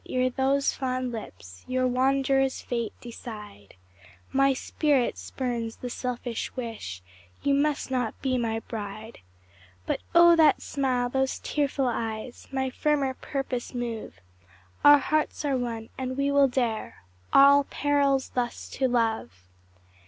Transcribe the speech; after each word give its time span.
ere 0.09 0.31
those 0.31 0.73
fond 0.73 1.11
lips 1.11 1.63
Your 1.67 1.85
wanderer's 1.87 2.59
fate 2.59 2.93
decide; 3.01 3.75
My 4.33 4.51
spirit 4.51 5.15
spurns 5.15 5.75
the 5.75 5.91
selfish 5.91 6.55
wish 6.55 7.03
You 7.43 7.53
must 7.53 7.91
not 7.91 8.19
be 8.19 8.35
my 8.39 8.61
bride. 8.61 9.19
But 9.85 9.99
oh, 10.15 10.35
that 10.37 10.59
smile 10.59 11.07
those 11.09 11.37
tearful 11.37 11.85
eyes, 11.85 12.47
My 12.51 12.71
firmer 12.71 13.13
purpose 13.13 13.75
move 13.75 14.19
Our 14.83 14.97
hearts 14.97 15.45
are 15.45 15.55
one, 15.55 15.89
and 15.99 16.17
we 16.17 16.31
will 16.31 16.47
dare 16.47 17.03
All 17.31 17.65
perils 17.65 18.29
thus 18.29 18.67
to 18.69 18.87
love! 18.87 19.43